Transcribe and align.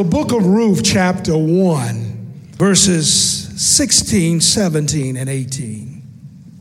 The 0.00 0.08
book 0.08 0.32
of 0.32 0.46
Ruth, 0.46 0.82
chapter 0.82 1.36
1, 1.36 2.52
verses 2.52 3.52
16, 3.62 4.40
17, 4.40 5.18
and 5.18 5.28
18. 5.28 6.02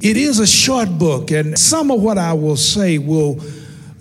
It 0.01 0.17
is 0.17 0.39
a 0.39 0.45
short 0.45 0.97
book, 0.97 1.31
and 1.31 1.57
some 1.57 1.89
of 1.89 2.01
what 2.01 2.17
I 2.17 2.33
will 2.33 2.57
say 2.57 2.97
will 2.97 3.39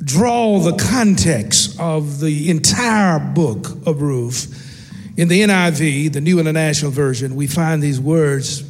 draw 0.03 0.59
the 0.59 0.77
context 0.77 1.79
of 1.79 2.19
the 2.19 2.51
entire 2.51 3.21
book 3.21 3.69
of 3.87 4.03
Ruth. 4.03 5.17
In 5.17 5.29
the 5.29 5.43
NIV, 5.43 6.15
the 6.15 6.21
New 6.21 6.41
International 6.41 6.91
Version, 6.91 7.37
we 7.37 7.47
find 7.47 7.81
these 7.81 8.01
words. 8.01 8.65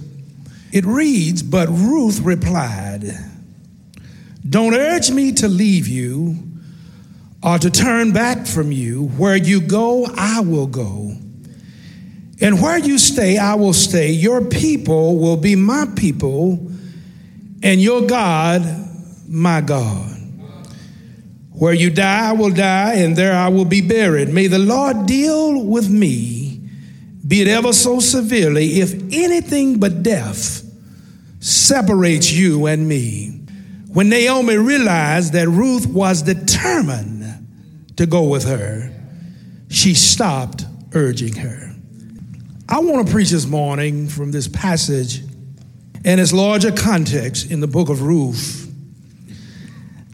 It 0.71 0.85
reads, 0.85 1.43
But 1.43 1.71
Ruth 1.71 2.21
replied, 2.21 3.05
Don't 4.47 4.75
urge 4.75 5.11
me 5.11 5.33
to 5.33 5.49
leave 5.49 5.89
you 5.89 6.48
or 7.43 7.59
to 7.59 7.71
turn 7.71 8.13
back 8.13 8.47
from 8.47 8.73
you. 8.73 9.09
Where 9.17 9.37
you 9.37 9.61
go, 9.61 10.07
I 10.17 10.41
will 10.41 10.67
go. 10.67 11.13
And 12.41 12.63
where 12.63 12.79
you 12.79 12.99
stay, 12.99 13.37
I 13.37 13.55
will 13.55 13.73
stay. 13.73 14.11
Your 14.11 14.45
people 14.45 15.19
will 15.19 15.37
be 15.37 15.57
my 15.57 15.87
people, 15.97 16.71
and 17.63 17.81
your 17.81 18.03
God, 18.03 18.63
my 19.27 19.61
God. 19.61 20.15
Where 21.53 21.73
you 21.73 21.91
die, 21.91 22.29
I 22.29 22.33
will 22.33 22.53
die, 22.53 22.95
and 22.95 23.17
there 23.17 23.35
I 23.35 23.49
will 23.49 23.65
be 23.65 23.81
buried. 23.81 24.29
May 24.29 24.47
the 24.47 24.61
Lord 24.61 25.07
deal 25.07 25.65
with 25.65 25.91
me, 25.91 26.61
be 27.27 27.43
it 27.43 27.49
ever 27.49 27.73
so 27.73 27.99
severely, 27.99 28.81
if 28.81 28.95
anything 29.13 29.81
but 29.81 30.05
death 30.05 30.63
separates 31.41 32.31
you 32.31 32.67
and 32.67 32.89
me. 32.89 33.41
When 33.93 34.09
Naomi 34.09 34.57
realized 34.57 35.33
that 35.33 35.49
Ruth 35.49 35.87
was 35.89 36.23
determined 36.23 37.18
to 37.99 38.07
go 38.07 38.23
with 38.23 38.45
her, 38.45 38.91
she 39.69 39.93
stopped 39.93 40.65
urging 40.93 41.35
her. 41.35 41.75
I 42.69 42.79
want 42.79 43.05
to 43.05 43.13
preach 43.13 43.31
this 43.31 43.45
morning 43.45 44.07
from 44.07 44.31
this 44.31 44.47
passage 44.47 45.21
and 46.05 46.21
its 46.21 46.33
larger 46.33 46.71
context 46.71 47.51
in 47.51 47.59
the 47.59 47.67
book 47.67 47.89
of 47.89 48.03
Ruth. 48.03 48.73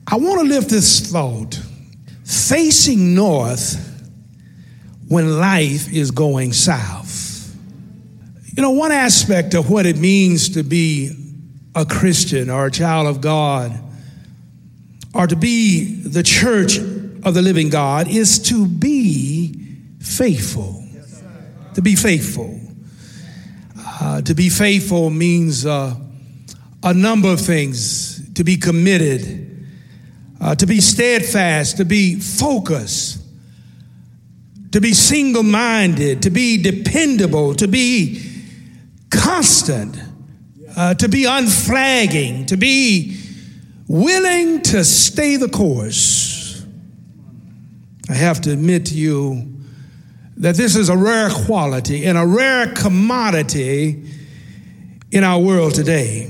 I 0.06 0.16
want 0.16 0.40
to 0.40 0.46
lift 0.46 0.70
this 0.70 1.12
thought 1.12 1.60
facing 2.24 3.14
north 3.14 3.76
when 5.08 5.38
life 5.38 5.92
is 5.92 6.10
going 6.10 6.54
south. 6.54 7.54
You 8.56 8.62
know, 8.62 8.70
one 8.70 8.92
aspect 8.92 9.52
of 9.52 9.68
what 9.68 9.84
it 9.84 9.98
means 9.98 10.50
to 10.50 10.62
be 10.62 11.10
a 11.74 11.84
Christian 11.84 12.48
or 12.48 12.66
a 12.66 12.70
child 12.70 13.08
of 13.08 13.20
God 13.20 13.78
or 15.12 15.26
to 15.26 15.36
be 15.36 15.96
the 16.02 16.22
church 16.22 16.78
of 17.24 17.34
the 17.34 17.42
living 17.42 17.70
God 17.70 18.08
is 18.08 18.38
to 18.50 18.66
be 18.66 19.54
faithful. 20.00 20.82
To 21.74 21.82
be 21.82 21.96
faithful. 21.96 22.60
Uh, 23.78 24.22
to 24.22 24.34
be 24.34 24.48
faithful 24.48 25.10
means 25.10 25.66
uh, 25.66 25.94
a 26.82 26.94
number 26.94 27.32
of 27.32 27.40
things. 27.40 28.32
To 28.34 28.44
be 28.44 28.56
committed, 28.56 29.66
uh, 30.40 30.54
to 30.56 30.66
be 30.66 30.80
steadfast, 30.80 31.76
to 31.76 31.84
be 31.84 32.16
focused, 32.18 33.22
to 34.72 34.80
be 34.80 34.92
single 34.92 35.44
minded, 35.44 36.22
to 36.22 36.30
be 36.30 36.60
dependable, 36.60 37.54
to 37.54 37.68
be 37.68 38.20
constant, 39.10 39.96
uh, 40.76 40.94
to 40.94 41.08
be 41.08 41.26
unflagging, 41.26 42.46
to 42.46 42.56
be 42.56 43.16
willing 43.86 44.62
to 44.62 44.82
stay 44.82 45.36
the 45.36 45.48
course. 45.48 46.33
I 48.08 48.14
have 48.14 48.40
to 48.42 48.52
admit 48.52 48.86
to 48.86 48.94
you 48.94 49.50
that 50.36 50.56
this 50.56 50.76
is 50.76 50.88
a 50.88 50.96
rare 50.96 51.30
quality 51.30 52.04
and 52.04 52.18
a 52.18 52.26
rare 52.26 52.72
commodity 52.72 54.04
in 55.10 55.24
our 55.24 55.40
world 55.40 55.74
today, 55.74 56.26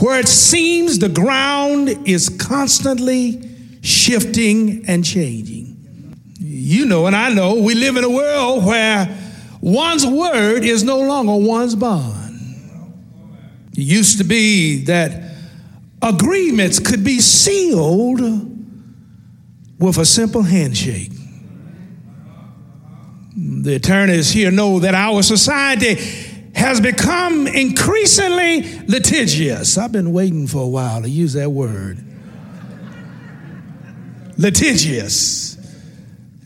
where 0.00 0.18
it 0.18 0.28
seems 0.28 0.98
the 0.98 1.08
ground 1.08 1.88
is 2.08 2.30
constantly 2.30 3.50
shifting 3.82 4.84
and 4.88 5.04
changing. 5.04 6.16
You 6.40 6.86
know, 6.86 7.06
and 7.06 7.14
I 7.14 7.32
know, 7.32 7.56
we 7.56 7.74
live 7.74 7.96
in 7.96 8.04
a 8.04 8.10
world 8.10 8.64
where 8.64 9.14
one's 9.60 10.06
word 10.06 10.64
is 10.64 10.82
no 10.82 11.00
longer 11.00 11.36
one's 11.36 11.74
bond. 11.74 12.40
It 13.72 13.82
used 13.82 14.18
to 14.18 14.24
be 14.24 14.84
that 14.84 15.22
agreements 16.00 16.78
could 16.78 17.04
be 17.04 17.20
sealed 17.20 18.20
with 19.84 19.98
a 19.98 20.06
simple 20.06 20.42
handshake. 20.42 21.12
The 23.36 23.74
attorneys 23.74 24.30
here 24.30 24.50
know 24.50 24.80
that 24.80 24.94
our 24.94 25.22
society 25.22 25.96
has 26.54 26.80
become 26.80 27.46
increasingly 27.46 28.62
litigious. 28.86 29.76
I've 29.76 29.92
been 29.92 30.12
waiting 30.12 30.46
for 30.46 30.62
a 30.62 30.68
while 30.68 31.02
to 31.02 31.10
use 31.10 31.34
that 31.34 31.50
word. 31.50 31.98
litigious. 34.36 35.56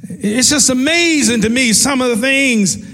It's 0.03 0.51
just 0.51 0.69
amazing 0.69 1.43
to 1.43 1.49
me 1.49 1.73
some 1.73 2.03
of 2.03 2.09
the 2.09 2.17
things 2.17 2.85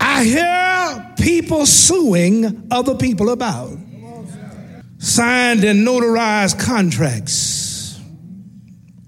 I 0.00 0.24
hear 0.24 1.14
people 1.18 1.66
suing 1.66 2.68
other 2.70 2.94
people 2.94 3.30
about. 3.30 3.76
Signed 4.98 5.64
and 5.64 5.86
notarized 5.86 6.58
contracts 6.60 7.67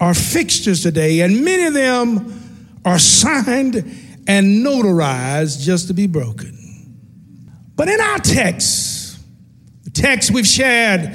are 0.00 0.14
fixtures 0.14 0.82
today, 0.82 1.20
and 1.20 1.44
many 1.44 1.64
of 1.64 1.74
them 1.74 2.80
are 2.84 2.98
signed 2.98 3.76
and 4.26 4.64
notarized 4.64 5.60
just 5.60 5.88
to 5.88 5.94
be 5.94 6.06
broken. 6.06 6.56
But 7.76 7.88
in 7.88 8.00
our 8.00 8.18
text, 8.18 9.18
the 9.84 9.90
text 9.90 10.30
we've 10.30 10.46
shared, 10.46 11.14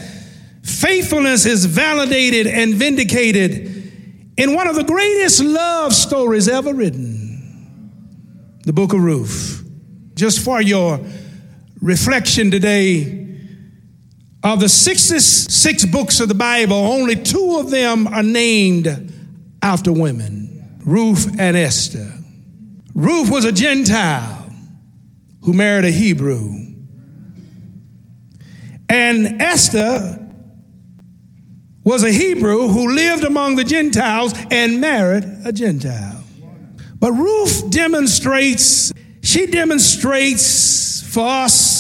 faithfulness 0.64 1.46
is 1.46 1.66
validated 1.66 2.48
and 2.48 2.76
vindicated 2.76 4.34
in 4.38 4.54
one 4.54 4.68
of 4.68 4.76
the 4.76 4.84
greatest 4.84 5.42
love 5.42 5.94
stories 5.94 6.48
ever 6.48 6.74
written, 6.74 8.60
the 8.66 8.74
book 8.74 8.94
of 8.94 9.02
Ruth. 9.02 9.68
Just 10.14 10.44
for 10.44 10.62
your 10.62 11.00
reflection 11.82 12.52
today, 12.52 13.25
of 14.46 14.60
the 14.60 14.70
66 14.70 15.86
books 15.86 16.20
of 16.20 16.28
the 16.28 16.36
Bible, 16.36 16.76
only 16.76 17.16
two 17.16 17.58
of 17.58 17.72
them 17.72 18.06
are 18.06 18.22
named 18.22 19.12
after 19.64 19.92
women 19.92 20.80
Ruth 20.86 21.40
and 21.40 21.58
Esther. 21.58 22.14
Ruth 22.94 23.32
was 23.32 23.44
a 23.44 23.52
Gentile 23.52 24.48
who 25.42 25.54
married 25.54 25.86
a 25.86 25.92
Hebrew. 25.92 26.54
And 28.88 29.42
Esther 29.42 30.22
was 31.84 32.04
a 32.04 32.12
Hebrew 32.12 32.68
who 32.68 32.94
lived 32.94 33.24
among 33.24 33.56
the 33.56 33.64
Gentiles 33.64 34.34
and 34.52 34.80
married 34.80 35.26
a 35.44 35.52
Gentile. 35.52 36.24
But 37.00 37.14
Ruth 37.14 37.72
demonstrates, 37.72 38.94
she 39.24 39.48
demonstrates 39.48 41.02
for 41.02 41.28
us 41.28 41.75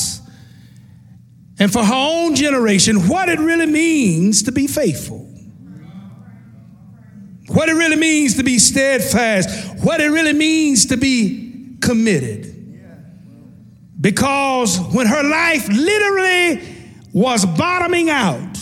and 1.59 1.71
for 1.71 1.83
her 1.83 1.93
own 1.93 2.35
generation 2.35 3.07
what 3.07 3.29
it 3.29 3.39
really 3.39 3.65
means 3.65 4.43
to 4.43 4.51
be 4.51 4.67
faithful. 4.67 5.25
What 7.47 7.69
it 7.69 7.73
really 7.73 7.95
means 7.95 8.35
to 8.35 8.43
be 8.43 8.59
steadfast. 8.59 9.83
What 9.83 10.01
it 10.01 10.07
really 10.07 10.33
means 10.33 10.87
to 10.87 10.97
be 10.97 11.77
committed. 11.79 12.51
Because 13.99 14.79
when 14.93 15.07
her 15.07 15.23
life 15.23 15.67
literally 15.69 16.75
was 17.13 17.45
bottoming 17.45 18.09
out, 18.09 18.57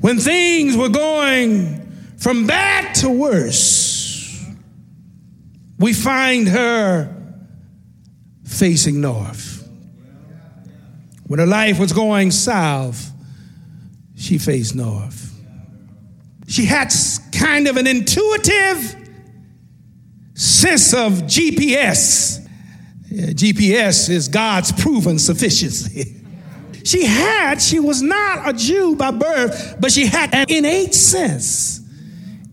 when 0.00 0.18
things 0.18 0.76
were 0.76 0.88
going 0.88 1.82
from 2.18 2.46
bad 2.46 2.94
to 2.96 3.08
worse, 3.08 4.44
we 5.78 5.92
find 5.92 6.48
her 6.48 7.14
facing 8.44 9.00
north. 9.00 9.55
When 11.26 11.40
her 11.40 11.46
life 11.46 11.78
was 11.78 11.92
going 11.92 12.30
south, 12.30 13.12
she 14.16 14.38
faced 14.38 14.74
north. 14.74 15.32
She 16.46 16.64
had 16.64 16.92
kind 17.32 17.66
of 17.66 17.76
an 17.76 17.86
intuitive 17.86 18.96
sense 20.34 20.94
of 20.94 21.12
GPS. 21.24 22.46
Yeah, 23.10 23.26
GPS 23.26 24.08
is 24.08 24.28
God's 24.28 24.70
proven 24.72 25.18
sufficiency. 25.18 26.14
she 26.84 27.04
had, 27.04 27.60
she 27.60 27.80
was 27.80 28.02
not 28.02 28.48
a 28.48 28.52
Jew 28.52 28.94
by 28.94 29.10
birth, 29.10 29.76
but 29.80 29.90
she 29.90 30.06
had 30.06 30.32
an 30.32 30.46
innate 30.48 30.94
sense, 30.94 31.80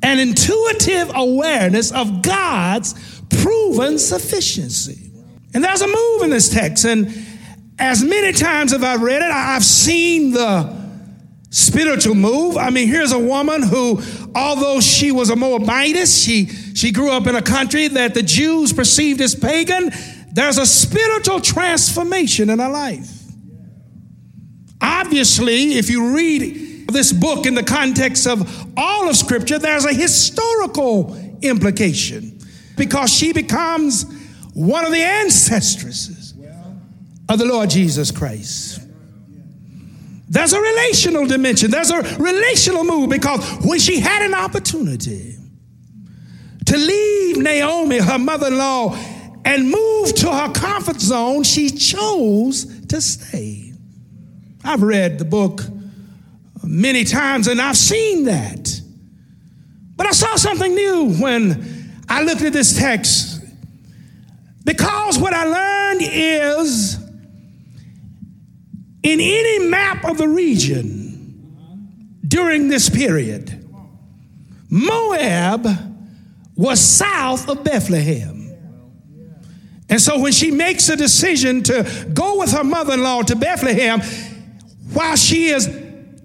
an 0.02 0.20
intuitive 0.20 1.12
awareness 1.14 1.92
of 1.92 2.24
God's 2.24 3.22
proven 3.30 4.00
sufficiency. 4.00 5.12
And 5.54 5.64
there's 5.64 5.82
a 5.82 5.88
move 5.88 6.24
in 6.24 6.32
this 6.32 6.50
text, 6.50 6.86
and 6.86 7.08
as 7.84 8.02
many 8.02 8.32
times 8.32 8.72
as 8.72 8.82
I've 8.82 9.02
read 9.02 9.22
it, 9.22 9.30
I've 9.30 9.64
seen 9.64 10.32
the 10.32 10.74
spiritual 11.50 12.16
move. 12.16 12.56
I 12.56 12.70
mean, 12.70 12.88
here's 12.88 13.12
a 13.12 13.20
woman 13.20 13.62
who, 13.62 14.02
although 14.34 14.80
she 14.80 15.12
was 15.12 15.30
a 15.30 15.36
Moabitess, 15.36 16.24
she, 16.24 16.46
she 16.46 16.94
grew 16.94 17.12
up 17.12 17.28
in 17.28 17.36
a 17.36 17.42
country 17.42 17.90
that 17.90 18.14
the 18.14 18.24
Jews 18.24 18.72
perceived 18.72 19.20
as 19.20 19.36
pagan. 19.36 19.92
There's 20.32 20.58
a 20.58 20.66
spiritual 20.66 21.42
transformation 21.42 22.50
in 22.50 22.60
her 22.60 22.70
life. 22.70 23.12
Obviously, 24.82 25.74
if 25.74 25.90
you 25.90 26.16
read 26.16 26.88
this 26.88 27.12
book 27.12 27.46
in 27.46 27.54
the 27.54 27.64
context 27.64 28.28
of 28.28 28.72
all 28.78 29.10
of 29.10 29.18
Scripture, 29.18 29.60
there's 29.60 29.86
a 29.86 29.94
historical 29.94 31.18
implication 31.42 32.40
because 32.78 33.14
she 33.14 33.34
becomes 33.34 34.06
one 34.54 34.86
of 34.86 34.92
the 34.94 35.04
ancestresses 35.04 36.23
of 37.34 37.40
the 37.40 37.46
Lord 37.46 37.70
Jesus 37.70 38.12
Christ. 38.12 38.80
There's 40.30 40.54
a 40.54 40.62
relational 40.62 41.26
dimension. 41.26 41.72
There's 41.72 41.92
a 41.92 42.02
relational 42.18 42.84
move 42.84 43.10
because 43.10 43.40
when 43.66 43.80
she 43.80 44.00
had 44.00 44.24
an 44.24 44.34
opportunity 44.34 45.36
to 46.66 46.78
leave 46.78 47.38
Naomi, 47.38 48.00
her 48.00 48.18
mother 48.18 48.48
in 48.48 48.58
law, 48.58 48.96
and 49.46 49.70
move 49.70 50.16
to 50.16 50.32
her 50.32 50.52
comfort 50.54 51.02
zone, 51.02 51.44
she 51.44 51.70
chose 51.70 52.66
to 52.88 53.02
stay. 53.02 53.74
I've 54.64 54.82
read 54.82 55.20
the 55.20 55.26
book 55.26 55.62
many 56.64 57.04
times 57.04 57.48
and 57.48 57.62
I've 57.62 57.78
seen 57.78 58.26
that. 58.26 58.82
But 59.96 60.08
I 60.08 60.12
saw 60.12 60.36
something 60.36 60.74
new 60.74 61.14
when 61.16 61.94
I 62.08 62.24
looked 62.24 62.42
at 62.42 62.54
this 62.54 62.78
text 62.78 63.44
because 64.64 65.20
what 65.20 65.34
I 65.34 65.44
learned 65.44 66.02
is 66.04 67.03
in 69.04 69.20
any 69.20 69.68
map 69.68 70.06
of 70.06 70.18
the 70.18 70.28
region 70.28 72.20
during 72.28 72.70
this 72.70 72.90
period, 72.90 73.60
Moab 74.70 75.68
was 76.56 76.80
south 76.80 77.50
of 77.50 77.64
Bethlehem. 77.64 78.40
And 79.90 80.02
so 80.02 80.20
when 80.20 80.32
she 80.32 80.50
makes 80.50 80.90
a 80.90 80.96
decision 80.96 81.62
to 81.64 82.10
go 82.14 82.40
with 82.40 82.52
her 82.54 82.64
mother 82.64 82.94
in 82.94 83.04
law 83.04 83.22
to 83.22 83.36
Bethlehem, 83.36 84.02
while 84.94 85.16
she 85.16 85.48
is 85.48 85.68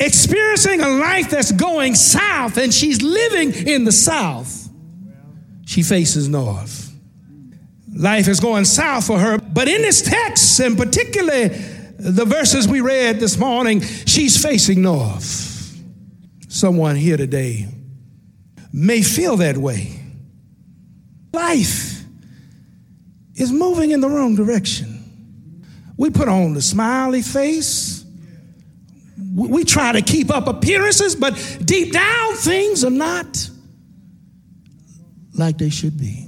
experiencing 0.01 0.81
a 0.81 0.89
life 0.89 1.29
that's 1.29 1.53
going 1.53 1.95
south 1.95 2.57
and 2.57 2.73
she's 2.73 3.03
living 3.03 3.53
in 3.67 3.85
the 3.85 3.93
south, 3.93 4.69
she 5.67 5.83
faces 5.83 6.29
north. 6.29 6.95
Life 7.95 8.29
is 8.29 8.41
going 8.41 8.65
south 8.65 9.07
for 9.07 9.19
her. 9.19 9.39
But 9.39 9.69
in 9.69 9.83
this 9.83 10.01
text, 10.01 10.61
and 10.61 10.79
particularly 10.79 11.51
the 11.99 12.25
verses 12.25 12.69
we 12.69 12.81
read 12.81 13.19
this 13.19 13.37
morning, 13.37 13.81
she's 13.81 14.41
facing 14.41 14.83
north. 14.83 15.77
Someone 16.49 16.97
here 16.97 17.17
today 17.17 17.67
may 18.73 19.03
feel 19.03 19.37
that 19.39 19.57
way. 19.57 20.01
Life 21.33 22.05
is 23.35 23.53
moving 23.53 23.91
in 23.91 24.01
the 24.01 24.09
wrong 24.09 24.37
direction. 24.37 24.95
We 25.97 26.11
put 26.11 26.29
on 26.29 26.55
the 26.55 26.63
smiley 26.63 27.23
face. 27.23 28.05
We 29.35 29.65
try 29.65 29.93
to 29.93 30.01
keep 30.01 30.31
up 30.31 30.47
appearances, 30.47 31.17
but 31.17 31.35
deep 31.65 31.93
down, 31.93 32.35
things 32.37 32.85
are 32.85 32.91
not 32.91 33.51
like 35.35 35.59
they 35.59 35.71
should 35.71 35.99
be. 35.99 36.28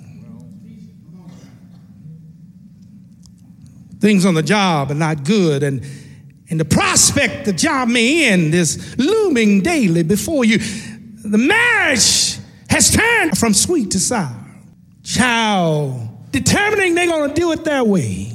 Things 4.00 4.24
on 4.24 4.34
the 4.34 4.42
job 4.42 4.90
are 4.90 4.94
not 4.94 5.24
good, 5.24 5.62
and, 5.62 5.84
and 6.48 6.58
the 6.58 6.64
prospect 6.64 7.44
the 7.44 7.52
job 7.52 7.88
may 7.88 8.26
end 8.28 8.54
is 8.54 8.96
looming 8.98 9.60
daily 9.60 10.02
before 10.02 10.44
you. 10.44 10.58
The 10.58 11.38
marriage 11.38 12.38
has 12.70 12.90
turned 12.90 13.36
from 13.36 13.52
sweet 13.52 13.90
to 13.90 14.00
sour. 14.00 14.34
Child, 15.02 16.08
determining 16.30 16.94
they're 16.94 17.06
going 17.06 17.28
to 17.28 17.34
do 17.34 17.52
it 17.52 17.64
their 17.64 17.84
way, 17.84 18.32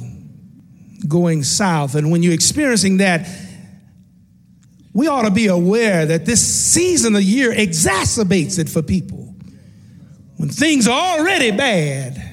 going 1.08 1.42
south. 1.42 1.96
And 1.96 2.12
when 2.12 2.22
you're 2.22 2.34
experiencing 2.34 2.98
that, 2.98 3.28
we 4.92 5.08
ought 5.08 5.22
to 5.22 5.30
be 5.30 5.48
aware 5.48 6.06
that 6.06 6.26
this 6.26 6.46
season 6.46 7.16
of 7.16 7.22
year 7.22 7.52
exacerbates 7.52 8.58
it 8.58 8.68
for 8.68 8.82
people. 8.82 9.34
When 10.36 10.48
things 10.48 10.86
are 10.86 11.18
already 11.18 11.50
bad, 11.50 12.25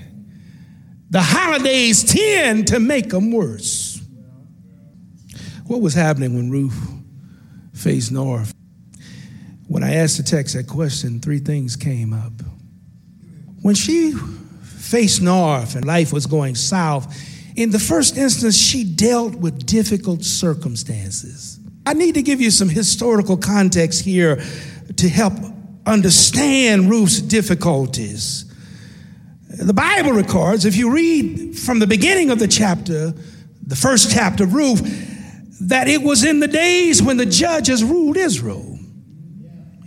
the 1.14 1.22
holidays 1.22 2.04
tend 2.04 2.66
to 2.70 2.80
make 2.80 3.10
them 3.10 3.32
worse. 3.32 4.02
What 5.68 5.80
was 5.80 5.94
happening 5.94 6.36
when 6.36 6.50
Ruth 6.50 6.76
faced 7.72 8.12
north? 8.12 8.52
When 9.68 9.84
I 9.84 9.94
asked 9.94 10.18
the 10.18 10.24
text 10.24 10.56
that 10.56 10.66
question, 10.66 11.20
three 11.20 11.38
things 11.38 11.76
came 11.76 12.14
up. 12.14 12.34
When 13.62 13.76
she 13.76 14.14
faced 14.64 15.22
north 15.22 15.76
and 15.76 15.86
life 15.86 16.12
was 16.12 16.26
going 16.26 16.56
south, 16.56 17.16
in 17.56 17.70
the 17.70 17.78
first 17.78 18.18
instance, 18.18 18.58
she 18.58 18.84
dealt 18.84 19.36
with 19.36 19.68
difficult 19.68 20.24
circumstances. 20.24 21.60
I 21.86 21.94
need 21.94 22.16
to 22.16 22.24
give 22.24 22.42
you 22.42 22.50
some 22.50 22.70
historical 22.70 23.38
context 23.38 24.04
here 24.04 24.42
to 24.98 25.10
help 25.10 25.34
understand 25.86 26.90
Ruth's 26.90 27.22
difficulties. 27.22 28.52
The 29.54 29.74
Bible 29.74 30.14
records, 30.14 30.66
if 30.66 30.76
you 30.76 30.92
read 30.92 31.60
from 31.60 31.78
the 31.78 31.86
beginning 31.86 32.32
of 32.32 32.40
the 32.40 32.48
chapter, 32.48 33.14
the 33.62 33.76
first 33.76 34.12
chapter 34.12 34.46
of 34.46 34.56
Ruth, 34.56 34.82
that 35.62 35.88
it 35.88 36.02
was 36.02 36.24
in 36.24 36.40
the 36.40 36.48
days 36.48 37.04
when 37.04 37.18
the 37.18 37.26
judges 37.28 37.84
ruled 37.84 38.18
Israel. 38.18 38.80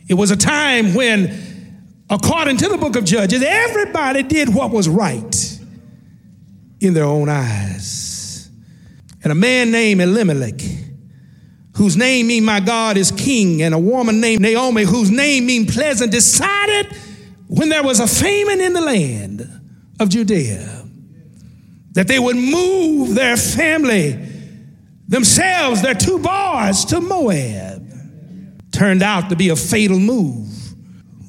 It 0.08 0.14
was 0.14 0.30
a 0.30 0.36
time 0.36 0.94
when, 0.94 1.74
according 2.08 2.58
to 2.58 2.68
the 2.68 2.78
book 2.78 2.94
of 2.94 3.04
Judges, 3.04 3.42
everybody 3.44 4.22
did 4.22 4.54
what 4.54 4.70
was 4.70 4.88
right 4.88 5.60
in 6.80 6.94
their 6.94 7.04
own 7.04 7.28
eyes. 7.28 8.48
And 9.24 9.32
a 9.32 9.34
man 9.34 9.72
named 9.72 10.00
Elimelech, 10.00 10.60
whose 11.74 11.96
name 11.96 12.28
means 12.28 12.46
my 12.46 12.60
God 12.60 12.96
is 12.96 13.10
king, 13.10 13.62
and 13.62 13.74
a 13.74 13.78
woman 13.80 14.20
named 14.20 14.42
Naomi, 14.42 14.84
whose 14.84 15.10
name 15.10 15.46
means 15.46 15.74
pleasant, 15.74 16.12
decided 16.12 16.96
when 17.48 17.68
there 17.68 17.82
was 17.82 17.98
a 17.98 18.06
famine 18.06 18.60
in 18.60 18.72
the 18.72 18.80
land 18.80 19.55
of 19.98 20.08
Judea, 20.08 20.84
that 21.92 22.08
they 22.08 22.18
would 22.18 22.36
move 22.36 23.14
their 23.14 23.36
family, 23.36 24.12
themselves, 25.08 25.82
their 25.82 25.94
two 25.94 26.18
boys, 26.18 26.84
to 26.86 27.00
Moab. 27.00 27.84
Turned 28.72 29.02
out 29.02 29.30
to 29.30 29.36
be 29.36 29.48
a 29.48 29.56
fatal 29.56 29.98
move. 29.98 30.48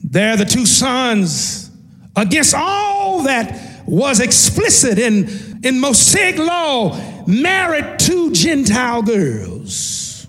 There, 0.04 0.36
the 0.36 0.46
two 0.46 0.66
sons, 0.66 1.72
against 2.16 2.54
all 2.54 3.24
that 3.24 3.86
was 3.86 4.20
explicit 4.20 5.00
in, 5.00 5.60
in 5.64 5.80
Mosaic 5.80 6.38
law, 6.38 7.00
married 7.26 8.00
two 8.00 8.32
Gentile 8.34 9.02
girls, 9.02 10.28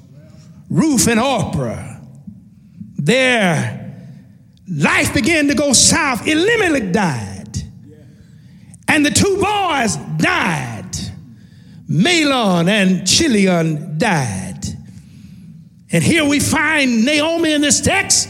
Ruth 0.71 1.09
and 1.09 1.19
Orpah. 1.19 1.97
Their 2.97 4.05
life 4.69 5.15
began 5.15 5.49
to 5.49 5.55
go 5.55 5.73
south. 5.73 6.27
Elimelech 6.27 6.93
died. 6.93 7.38
And 8.89 9.05
the 9.05 9.11
two 9.11 9.37
boys 9.37 9.97
died. 10.17 10.97
Mahlon 11.89 12.69
and 12.69 13.07
Chilion 13.07 13.99
died. 13.99 14.65
And 15.91 16.03
here 16.03 16.25
we 16.25 16.41
find 16.41 17.05
Naomi 17.05 17.53
in 17.53 17.61
this 17.61 17.81
text 17.81 18.29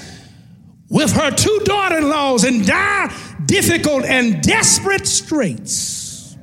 with 0.88 1.12
her 1.12 1.30
two 1.30 1.60
daughter 1.64 1.98
in 1.98 2.08
laws 2.08 2.44
in 2.44 2.64
dire, 2.64 3.10
difficult, 3.46 4.04
and 4.04 4.42
desperate 4.42 5.06
straits. 5.06 6.36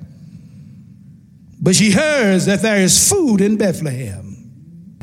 But 1.61 1.75
she 1.75 1.91
hears 1.91 2.45
that 2.45 2.61
there 2.61 2.81
is 2.81 3.09
food 3.09 3.41
in 3.41 3.57
Bethlehem. 3.57 4.23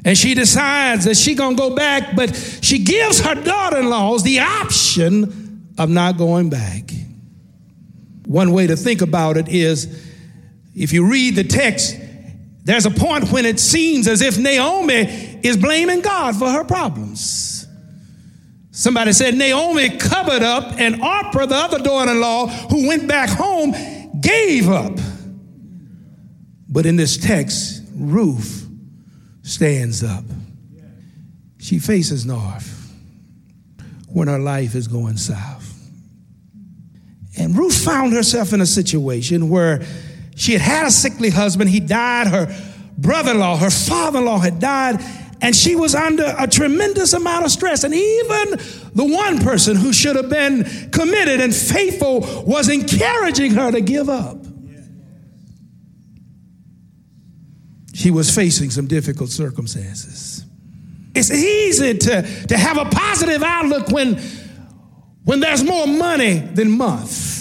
And 0.05 0.19
she 0.19 0.35
decides 0.35 1.05
that 1.07 1.17
she's 1.17 1.39
going 1.39 1.57
to 1.57 1.61
go 1.61 1.75
back, 1.75 2.15
but 2.15 2.37
she 2.61 2.81
gives 2.81 3.21
her 3.21 3.35
daughter 3.35 3.79
in 3.79 3.89
laws 3.89 4.23
the 4.23 4.41
option 4.41 5.75
of 5.79 5.89
not 5.89 6.19
going 6.19 6.51
back. 6.51 6.91
One 8.33 8.53
way 8.53 8.67
to 8.67 8.77
think 8.77 9.03
about 9.03 9.37
it 9.37 9.49
is 9.49 10.09
if 10.75 10.95
you 10.95 11.05
read 11.05 11.37
the 11.37 11.45
text, 11.45 11.95
there's 12.65 12.87
a 12.87 12.91
point 12.91 13.31
when 13.31 13.45
it 13.45 13.61
seems 13.61 14.09
as 14.09 14.23
if 14.23 14.39
Naomi 14.39 15.41
is 15.43 15.59
blaming 15.59 16.01
God 16.01 16.35
for 16.37 16.49
her 16.51 16.65
problems. 16.65 17.67
Somebody 18.71 19.13
said 19.13 19.35
Naomi 19.35 19.99
covered 19.99 20.43
up, 20.43 20.81
and 20.81 20.95
Orpah, 21.03 21.45
the 21.45 21.57
other 21.57 21.79
daughter 21.81 22.13
in 22.13 22.21
law 22.23 22.47
who 22.47 22.89
went 22.89 23.07
back 23.07 23.29
home, 23.29 23.75
gave 24.23 24.71
up. 24.71 24.97
But 26.71 26.87
in 26.87 26.97
this 26.97 27.19
text, 27.19 27.83
Ruth 27.95 28.67
stands 29.43 30.03
up. 30.03 30.25
She 31.59 31.79
faces 31.79 32.25
north 32.25 32.95
when 34.09 34.29
her 34.29 34.39
life 34.39 34.75
is 34.75 34.89
going 34.89 35.19
south. 35.19 35.62
And 37.43 37.57
Ruth 37.57 37.85
found 37.85 38.13
herself 38.13 38.53
in 38.53 38.61
a 38.61 38.67
situation 38.67 39.49
where 39.49 39.85
she 40.37 40.53
had 40.53 40.61
had 40.61 40.87
a 40.87 40.91
sickly 40.91 41.31
husband. 41.31 41.71
He 41.71 41.81
died. 41.81 42.29
Her 42.29 42.55
brother 42.97 43.33
in 43.33 43.39
law, 43.39 43.57
her 43.57 43.71
father 43.71 44.21
in 44.21 44.25
law 44.25 44.39
had 44.39 44.61
died. 44.61 45.01
And 45.41 45.57
she 45.57 45.75
was 45.75 45.97
under 45.97 46.35
a 46.39 46.47
tremendous 46.47 47.13
amount 47.13 47.45
of 47.45 47.51
stress. 47.51 47.83
And 47.83 47.93
even 47.93 48.51
the 48.95 49.05
one 49.05 49.39
person 49.39 49.77
who 49.77 49.93
should 49.93 50.15
have 50.15 50.31
been 50.31 50.65
committed 50.91 51.41
and 51.41 51.55
faithful 51.55 52.21
was 52.47 52.69
encouraging 52.69 53.53
her 53.53 53.73
to 53.73 53.81
give 53.81 54.09
up. 54.09 54.39
She 57.93 58.11
was 58.11 58.35
facing 58.35 58.71
some 58.71 58.87
difficult 58.87 59.31
circumstances. 59.31 60.45
It's 61.15 61.31
easy 61.31 61.99
to, 61.99 62.23
to 62.47 62.57
have 62.57 62.79
a 62.79 62.87
positive 62.87 63.43
outlook 63.43 63.91
when, 63.91 64.19
when 65.25 65.41
there's 65.41 65.63
more 65.63 65.87
money 65.87 66.39
than 66.39 66.71
month. 66.71 67.33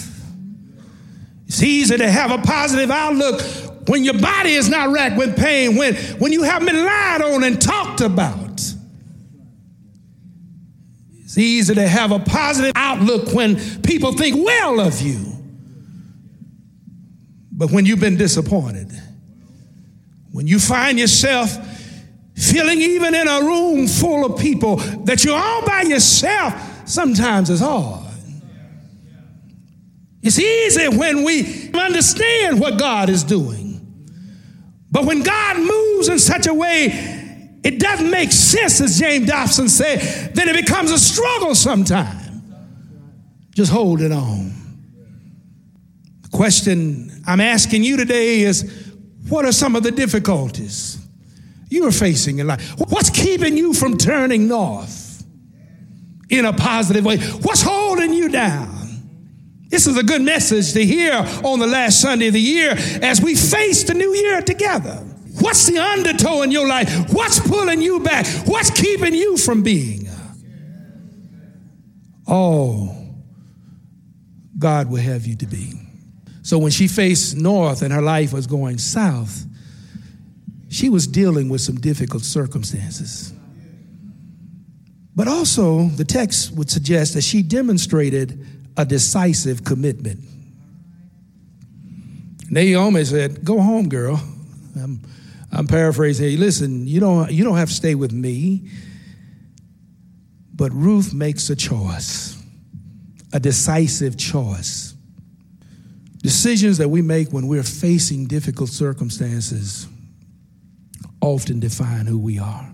It's 1.46 1.62
easy 1.62 1.96
to 1.98 2.10
have 2.10 2.30
a 2.30 2.38
positive 2.38 2.90
outlook 2.90 3.42
when 3.88 4.04
your 4.04 4.18
body 4.18 4.52
is 4.52 4.68
not 4.68 4.90
racked 4.90 5.16
with 5.16 5.36
pain, 5.36 5.76
when, 5.76 5.94
when 6.18 6.32
you 6.32 6.42
haven't 6.44 6.66
been 6.66 6.84
lied 6.84 7.22
on 7.22 7.44
and 7.44 7.60
talked 7.60 8.00
about. 8.00 8.52
It's 11.24 11.38
easy 11.38 11.74
to 11.74 11.88
have 11.88 12.12
a 12.12 12.18
positive 12.18 12.72
outlook 12.74 13.32
when 13.32 13.56
people 13.82 14.12
think 14.12 14.44
well 14.44 14.80
of 14.80 15.00
you. 15.00 15.32
But 17.50 17.70
when 17.70 17.86
you've 17.86 18.00
been 18.00 18.16
disappointed, 18.16 18.90
when 20.30 20.46
you 20.46 20.58
find 20.58 20.98
yourself 20.98 21.54
feeling 22.34 22.80
even 22.80 23.14
in 23.14 23.28
a 23.28 23.40
room 23.40 23.86
full 23.86 24.24
of 24.24 24.40
people 24.40 24.76
that 25.04 25.24
you're 25.24 25.38
all 25.38 25.64
by 25.66 25.82
yourself, 25.82 26.54
sometimes 26.92 27.50
it's 27.50 27.60
hard. 27.60 28.06
It's 30.22 30.38
easy 30.38 30.88
when 30.88 31.24
we 31.24 31.70
understand 31.72 32.60
what 32.60 32.78
God 32.78 33.08
is 33.08 33.24
doing. 33.24 33.80
But 34.90 35.04
when 35.04 35.22
God 35.22 35.58
moves 35.58 36.08
in 36.08 36.18
such 36.18 36.46
a 36.46 36.54
way, 36.54 37.58
it 37.64 37.80
doesn't 37.80 38.10
make 38.10 38.30
sense, 38.30 38.80
as 38.80 38.98
James 38.98 39.26
Dobson 39.26 39.68
said, 39.68 40.34
then 40.34 40.48
it 40.48 40.66
becomes 40.66 40.90
a 40.90 40.98
struggle 40.98 41.54
sometimes. 41.54 42.20
Just 43.54 43.72
hold 43.72 44.00
it 44.00 44.12
on. 44.12 44.52
The 46.22 46.28
question 46.28 47.22
I'm 47.26 47.40
asking 47.40 47.84
you 47.84 47.96
today 47.96 48.42
is 48.42 48.92
what 49.28 49.44
are 49.44 49.52
some 49.52 49.76
of 49.76 49.82
the 49.82 49.90
difficulties 49.90 50.98
you 51.68 51.86
are 51.86 51.92
facing 51.92 52.38
in 52.38 52.46
life? 52.46 52.74
What's 52.78 53.10
keeping 53.10 53.56
you 53.56 53.72
from 53.74 53.96
turning 53.96 54.46
north 54.46 55.01
in 56.32 56.46
a 56.46 56.52
positive 56.52 57.04
way? 57.04 57.18
What's 57.18 57.62
holding 57.62 58.12
you 58.12 58.28
down? 58.28 58.70
This 59.68 59.86
is 59.86 59.96
a 59.96 60.02
good 60.02 60.22
message 60.22 60.72
to 60.72 60.84
hear 60.84 61.14
on 61.44 61.58
the 61.58 61.66
last 61.66 62.00
Sunday 62.00 62.26
of 62.26 62.34
the 62.34 62.40
year 62.40 62.74
as 63.02 63.22
we 63.22 63.34
face 63.34 63.84
the 63.84 63.94
new 63.94 64.14
year 64.14 64.42
together. 64.42 64.96
What's 65.40 65.66
the 65.66 65.78
undertow 65.78 66.42
in 66.42 66.50
your 66.50 66.66
life? 66.66 67.12
What's 67.12 67.40
pulling 67.40 67.80
you 67.80 68.00
back? 68.00 68.26
What's 68.46 68.70
keeping 68.70 69.14
you 69.14 69.36
from 69.36 69.62
being? 69.62 70.08
Oh, 72.26 72.94
God 74.58 74.90
will 74.90 75.00
have 75.00 75.26
you 75.26 75.36
to 75.36 75.46
be. 75.46 75.72
So 76.42 76.58
when 76.58 76.70
she 76.70 76.86
faced 76.86 77.36
north 77.36 77.82
and 77.82 77.92
her 77.92 78.02
life 78.02 78.32
was 78.32 78.46
going 78.46 78.78
south, 78.78 79.44
she 80.68 80.88
was 80.88 81.06
dealing 81.06 81.48
with 81.48 81.60
some 81.60 81.76
difficult 81.76 82.24
circumstances. 82.24 83.32
But 85.14 85.28
also, 85.28 85.88
the 85.88 86.04
text 86.04 86.52
would 86.56 86.70
suggest 86.70 87.14
that 87.14 87.22
she 87.22 87.42
demonstrated 87.42 88.46
a 88.76 88.84
decisive 88.84 89.64
commitment. 89.64 90.20
Naomi 92.50 93.04
said, 93.04 93.44
Go 93.44 93.60
home, 93.60 93.88
girl. 93.88 94.22
I'm, 94.80 95.02
I'm 95.50 95.66
paraphrasing 95.66 96.30
here. 96.30 96.38
Listen, 96.38 96.86
you 96.86 97.00
don't, 97.00 97.30
you 97.30 97.44
don't 97.44 97.56
have 97.56 97.68
to 97.68 97.74
stay 97.74 97.94
with 97.94 98.12
me. 98.12 98.70
But 100.54 100.72
Ruth 100.72 101.12
makes 101.12 101.50
a 101.50 101.56
choice, 101.56 102.42
a 103.32 103.40
decisive 103.40 104.16
choice. 104.16 104.94
Decisions 106.18 106.78
that 106.78 106.88
we 106.88 107.02
make 107.02 107.32
when 107.32 107.48
we're 107.48 107.62
facing 107.62 108.26
difficult 108.26 108.68
circumstances 108.68 109.88
often 111.20 111.58
define 111.58 112.06
who 112.06 112.18
we 112.18 112.38
are. 112.38 112.71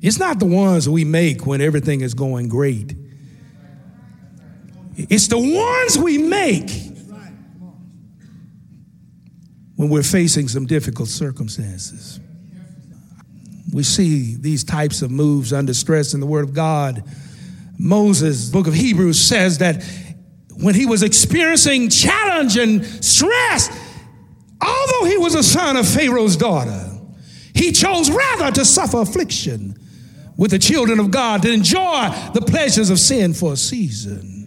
It's 0.00 0.18
not 0.18 0.38
the 0.38 0.46
ones 0.46 0.88
we 0.88 1.04
make 1.04 1.46
when 1.46 1.60
everything 1.60 2.02
is 2.02 2.14
going 2.14 2.48
great. 2.48 2.94
It's 4.96 5.28
the 5.28 5.38
ones 5.38 5.98
we 5.98 6.18
make 6.18 6.70
when 9.76 9.88
we're 9.88 10.02
facing 10.02 10.48
some 10.48 10.66
difficult 10.66 11.08
circumstances. 11.08 12.20
We 13.72 13.82
see 13.82 14.34
these 14.34 14.64
types 14.64 15.02
of 15.02 15.10
moves 15.10 15.52
under 15.52 15.74
stress 15.74 16.14
in 16.14 16.20
the 16.20 16.26
Word 16.26 16.44
of 16.44 16.54
God. 16.54 17.04
Moses, 17.78 18.48
book 18.50 18.66
of 18.66 18.74
Hebrews, 18.74 19.20
says 19.20 19.58
that 19.58 19.84
when 20.60 20.74
he 20.74 20.86
was 20.86 21.02
experiencing 21.02 21.90
challenge 21.90 22.56
and 22.56 22.84
stress, 23.04 23.68
although 24.60 25.04
he 25.04 25.16
was 25.16 25.34
a 25.34 25.42
son 25.42 25.76
of 25.76 25.88
Pharaoh's 25.88 26.36
daughter, 26.36 26.90
he 27.54 27.70
chose 27.70 28.10
rather 28.10 28.50
to 28.52 28.64
suffer 28.64 29.00
affliction 29.00 29.76
with 30.38 30.52
the 30.52 30.58
children 30.58 31.00
of 31.00 31.10
God 31.10 31.42
to 31.42 31.52
enjoy 31.52 32.08
the 32.32 32.40
pleasures 32.40 32.88
of 32.88 32.98
sin 32.98 33.34
for 33.34 33.52
a 33.52 33.56
season. 33.56 34.38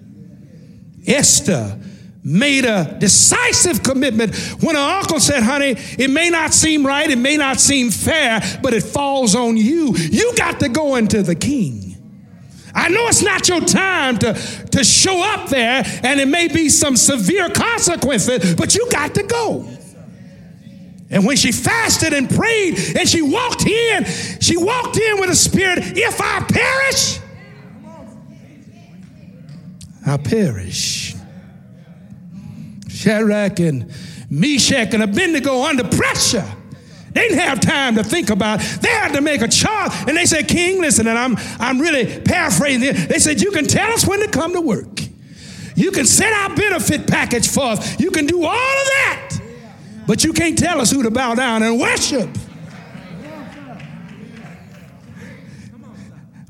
Esther 1.05 1.79
made 2.23 2.65
a 2.65 2.97
decisive 2.99 3.83
commitment 3.83 4.35
when 4.61 4.75
her 4.75 4.99
uncle 4.99 5.19
said, 5.19 5.43
Honey, 5.43 5.75
it 5.99 6.09
may 6.09 6.29
not 6.29 6.53
seem 6.53 6.85
right, 6.85 7.09
it 7.09 7.17
may 7.17 7.35
not 7.35 7.59
seem 7.59 7.91
fair, 7.91 8.41
but 8.63 8.73
it 8.73 8.83
falls 8.83 9.35
on 9.35 9.57
you. 9.57 9.95
You 9.95 10.33
got 10.35 10.59
to 10.61 10.69
go 10.69 10.95
into 10.95 11.21
the 11.23 11.35
king. 11.35 11.89
I 12.73 12.87
know 12.87 13.07
it's 13.07 13.21
not 13.21 13.49
your 13.49 13.59
time 13.59 14.17
to, 14.19 14.33
to 14.71 14.83
show 14.85 15.21
up 15.33 15.49
there, 15.49 15.83
and 16.03 16.21
it 16.21 16.27
may 16.27 16.47
be 16.47 16.69
some 16.69 16.95
severe 16.95 17.49
consequences, 17.49 18.55
but 18.55 18.75
you 18.75 18.89
got 18.89 19.13
to 19.15 19.23
go. 19.23 19.67
And 21.11 21.25
when 21.25 21.35
she 21.35 21.51
fasted 21.51 22.13
and 22.13 22.29
prayed 22.29 22.79
and 22.97 23.07
she 23.07 23.21
walked 23.21 23.67
in, 23.67 24.05
she 24.39 24.55
walked 24.57 24.97
in 24.97 25.19
with 25.19 25.29
a 25.29 25.35
spirit 25.35 25.79
if 25.81 26.21
I 26.21 26.39
perish, 26.39 27.19
I 30.05 30.17
perish. 30.17 31.15
Shadrach 32.89 33.59
and 33.59 33.91
Meshach 34.29 34.93
and 34.93 35.03
Abednego 35.03 35.63
under 35.63 35.83
pressure. 35.83 36.45
They 37.13 37.27
didn't 37.27 37.39
have 37.39 37.59
time 37.59 37.95
to 37.95 38.03
think 38.03 38.29
about 38.29 38.61
it. 38.61 38.81
They 38.81 38.89
had 38.89 39.13
to 39.13 39.21
make 39.21 39.41
a 39.41 39.47
charge. 39.47 39.91
And 40.07 40.15
they 40.15 40.25
said, 40.25 40.47
King, 40.47 40.79
listen, 40.79 41.07
and 41.07 41.17
I'm, 41.17 41.35
I'm 41.59 41.79
really 41.79 42.21
paraphrasing 42.21 42.83
it. 42.83 43.09
They 43.09 43.19
said, 43.19 43.41
You 43.41 43.51
can 43.51 43.65
tell 43.65 43.91
us 43.91 44.07
when 44.07 44.19
to 44.21 44.29
come 44.29 44.53
to 44.53 44.61
work. 44.61 45.01
You 45.75 45.91
can 45.91 46.05
set 46.05 46.31
our 46.31 46.55
benefit 46.55 47.07
package 47.07 47.49
for 47.49 47.63
us. 47.63 47.99
You 47.99 48.11
can 48.11 48.27
do 48.27 48.43
all 48.43 48.51
of 48.51 48.51
that. 48.53 49.30
But 50.07 50.23
you 50.23 50.33
can't 50.33 50.57
tell 50.57 50.81
us 50.81 50.91
who 50.91 51.03
to 51.03 51.11
bow 51.11 51.35
down 51.35 51.63
and 51.63 51.79
worship. 51.79 52.29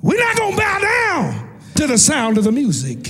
We're 0.01 0.19
not 0.19 0.35
going 0.35 0.51
to 0.51 0.57
bow 0.57 0.79
down 0.79 1.59
to 1.75 1.87
the 1.87 1.97
sound 1.97 2.37
of 2.37 2.43
the 2.43 2.51
music. 2.51 3.09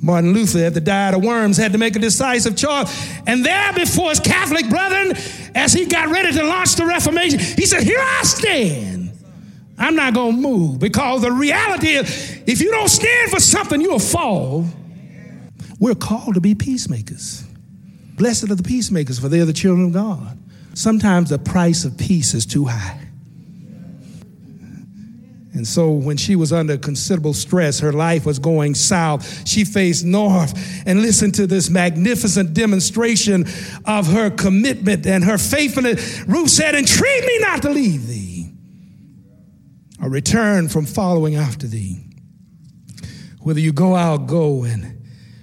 Martin 0.00 0.32
Luther, 0.32 0.64
at 0.64 0.74
the 0.74 0.80
diet 0.80 1.14
of 1.14 1.22
worms, 1.22 1.56
had 1.56 1.72
to 1.72 1.78
make 1.78 1.94
a 1.94 2.00
decisive 2.00 2.56
choice. 2.56 3.18
And 3.26 3.44
there 3.44 3.72
before 3.72 4.10
his 4.10 4.18
Catholic 4.18 4.68
brethren, 4.68 5.16
as 5.54 5.72
he 5.72 5.86
got 5.86 6.08
ready 6.08 6.32
to 6.32 6.42
launch 6.42 6.74
the 6.74 6.84
Reformation, 6.84 7.38
he 7.38 7.66
said, 7.66 7.84
Here 7.84 8.00
I 8.00 8.22
stand. 8.24 9.12
I'm 9.78 9.94
not 9.96 10.14
going 10.14 10.36
to 10.36 10.40
move 10.40 10.78
because 10.80 11.22
the 11.22 11.32
reality 11.32 11.88
is, 11.88 12.40
if 12.46 12.60
you 12.60 12.70
don't 12.70 12.88
stand 12.88 13.30
for 13.30 13.40
something, 13.40 13.80
you'll 13.80 13.98
fall. 13.98 14.66
We're 15.78 15.94
called 15.94 16.34
to 16.34 16.40
be 16.40 16.54
peacemakers. 16.54 17.44
Blessed 18.22 18.52
are 18.52 18.54
the 18.54 18.62
peacemakers, 18.62 19.18
for 19.18 19.28
they 19.28 19.40
are 19.40 19.44
the 19.44 19.52
children 19.52 19.86
of 19.86 19.92
God. 19.94 20.38
Sometimes 20.74 21.30
the 21.30 21.40
price 21.40 21.84
of 21.84 21.98
peace 21.98 22.34
is 22.34 22.46
too 22.46 22.66
high. 22.66 23.08
And 25.52 25.66
so, 25.66 25.90
when 25.90 26.16
she 26.16 26.36
was 26.36 26.52
under 26.52 26.78
considerable 26.78 27.34
stress, 27.34 27.80
her 27.80 27.92
life 27.92 28.24
was 28.24 28.38
going 28.38 28.76
south. 28.76 29.48
She 29.48 29.64
faced 29.64 30.04
north 30.04 30.54
and 30.86 31.02
listened 31.02 31.34
to 31.34 31.48
this 31.48 31.68
magnificent 31.68 32.54
demonstration 32.54 33.44
of 33.86 34.06
her 34.06 34.30
commitment 34.30 35.04
and 35.04 35.24
her 35.24 35.36
faithfulness. 35.36 36.22
Ruth 36.28 36.50
said, 36.50 36.76
Entreat 36.76 37.26
me 37.26 37.38
not 37.40 37.62
to 37.62 37.70
leave 37.70 38.06
thee 38.06 38.52
or 40.00 40.08
return 40.08 40.68
from 40.68 40.86
following 40.86 41.34
after 41.34 41.66
thee. 41.66 42.06
Whether 43.40 43.58
you 43.58 43.72
go, 43.72 43.94
I'll 43.94 44.16
go, 44.16 44.62
and 44.62 45.01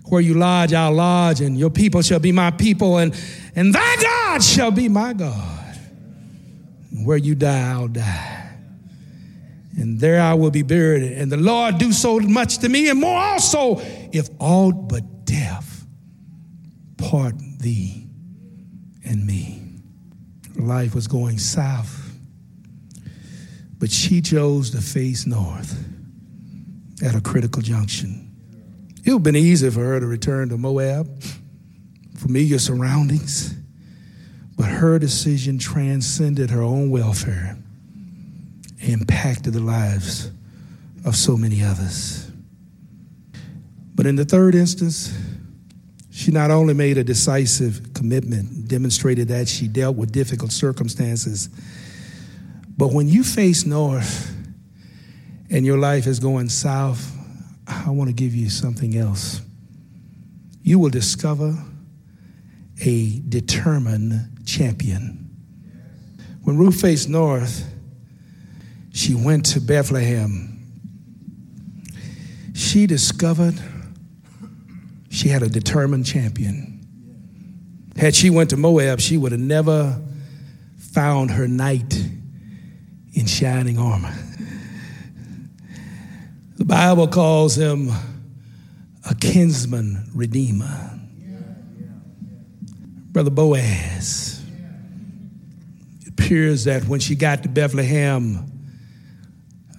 where 0.10 0.22
you 0.22 0.34
lodge, 0.34 0.74
I'll 0.74 0.94
lodge, 0.94 1.42
and 1.42 1.58
your 1.58 1.70
people 1.70 2.02
shall 2.02 2.20
be 2.20 2.32
my 2.32 2.52
people, 2.52 2.98
and, 2.98 3.16
and 3.56 3.74
thy 3.74 3.96
God 4.02 4.44
shall 4.44 4.72
be 4.72 4.90
my 4.90 5.14
God. 5.14 5.78
And 6.92 7.06
where 7.06 7.18
you 7.18 7.36
die, 7.36 7.72
I'll 7.72 7.88
die 7.88 8.40
and 9.80 10.00
there 10.00 10.22
I 10.22 10.34
will 10.34 10.52
be 10.52 10.62
buried. 10.62 11.04
And 11.04 11.32
the 11.32 11.38
Lord 11.38 11.78
do 11.78 11.92
so 11.92 12.20
much 12.20 12.60
to 12.60 12.70
me, 12.70 12.90
and 12.90 13.00
more 13.00 13.18
also, 13.18 13.80
if 14.12 14.30
aught 14.40 14.90
but 14.90 15.26
death 15.26 15.86
part 16.98 17.36
thee 17.60 18.06
and 19.06 19.26
me. 19.26 19.62
Life 20.56 20.94
was 20.94 21.08
going 21.08 21.38
south, 21.40 22.14
but 23.78 23.90
she 23.90 24.22
chose 24.22 24.72
to 24.72 24.82
face 24.82 25.26
north 25.26 25.82
at 27.02 27.16
a 27.16 27.22
critical 27.22 27.62
junction. 27.62 28.29
It 29.04 29.12
would 29.12 29.20
have 29.20 29.24
been 29.24 29.36
easy 29.36 29.70
for 29.70 29.84
her 29.84 30.00
to 30.00 30.06
return 30.06 30.50
to 30.50 30.58
Moab, 30.58 31.24
familiar 32.18 32.60
surroundings, 32.60 33.54
but 34.58 34.66
her 34.66 35.00
decision 35.00 35.58
transcended 35.58 36.50
her 36.50 36.62
own 36.62 36.90
welfare 36.90 37.58
impacted 38.82 39.54
the 39.54 39.60
lives 39.60 40.32
of 41.06 41.16
so 41.16 41.38
many 41.38 41.64
others. 41.64 42.30
But 43.96 44.06
in 44.06 44.16
the 44.16 44.26
third 44.26 44.56
instance, 44.56 45.14
she 46.12 46.32
not 46.32 46.52
only 46.52 46.74
made 46.74 46.98
a 46.98 47.04
decisive 47.04 47.94
commitment, 47.94 48.68
demonstrated 48.68 49.28
that 49.30 49.48
she 49.48 49.68
dealt 49.68 49.96
with 49.96 50.12
difficult 50.12 50.52
circumstances, 50.52 51.50
but 52.78 52.94
when 52.94 53.10
you 53.10 53.24
face 53.24 53.66
north 53.66 54.34
and 55.50 55.66
your 55.66 55.78
life 55.78 56.08
is 56.08 56.20
going 56.20 56.50
south, 56.50 57.19
I 57.70 57.92
want 57.92 58.10
to 58.10 58.14
give 58.14 58.34
you 58.34 58.50
something 58.50 58.98
else. 58.98 59.42
You 60.64 60.80
will 60.80 60.90
discover 60.90 61.56
a 62.82 63.20
determined 63.30 64.46
champion. 64.46 65.30
When 66.44 66.58
Ruth 66.58 66.82
faced 66.82 67.10
north, 67.10 67.66
she 68.92 69.14
went 69.14 69.46
to 69.48 69.62
Bethlehem. 69.62 70.56
She 72.54 72.88
discovered 72.88 73.56
she 75.10 75.30
had 75.30 75.44
a 75.44 75.50
determined 75.50 76.06
champion. 76.06 76.80
Had 77.98 78.16
she 78.16 78.30
went 78.30 78.50
to 78.52 78.58
Moab, 78.58 79.00
she 79.00 79.18
would 79.18 79.32
have 79.32 79.42
never 79.42 80.02
found 80.78 81.32
her 81.32 81.48
knight 81.48 81.94
in 83.14 83.26
shining 83.26 83.78
armor. 83.78 84.14
The 86.60 86.66
Bible 86.66 87.08
calls 87.08 87.56
him 87.56 87.90
a 89.10 89.16
kinsman 89.16 90.12
redeemer. 90.14 91.00
Brother 93.12 93.30
Boaz. 93.30 94.44
It 96.02 96.10
appears 96.10 96.66
that 96.66 96.84
when 96.84 97.00
she 97.00 97.16
got 97.16 97.44
to 97.44 97.50
Bethlehem, 97.50 98.52